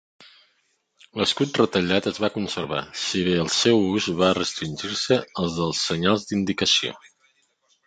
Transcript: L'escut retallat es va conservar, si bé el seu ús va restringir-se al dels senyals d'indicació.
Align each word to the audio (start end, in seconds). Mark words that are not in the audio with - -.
L'escut 1.19 1.59
retallat 1.61 2.07
es 2.11 2.21
va 2.23 2.29
conservar, 2.37 2.79
si 3.03 3.21
bé 3.29 3.37
el 3.43 3.53
seu 3.57 3.85
ús 3.99 4.09
va 4.23 4.33
restringir-se 4.39 5.21
al 5.45 5.55
dels 5.61 5.85
senyals 5.93 6.29
d'indicació. 6.33 6.99